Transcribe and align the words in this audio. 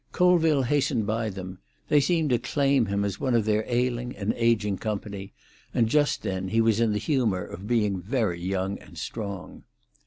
Colville 0.13 0.63
hastened 0.63 1.05
by 1.05 1.29
them; 1.29 1.59
they 1.89 1.99
seemed 1.99 2.31
to 2.31 2.39
claim 2.39 2.87
him 2.87 3.05
as 3.05 3.19
one 3.19 3.35
of 3.35 3.45
their 3.45 3.63
ailing 3.67 4.17
and 4.17 4.33
aging 4.33 4.75
company, 4.79 5.31
and 5.75 5.87
just 5.89 6.23
then 6.23 6.47
he 6.47 6.59
was 6.59 6.79
in 6.79 6.91
the 6.91 6.97
humour 6.97 7.43
of 7.45 7.67
being 7.67 8.01
very 8.01 8.41
young 8.41 8.79
and 8.79 8.97
strong. 8.97 9.63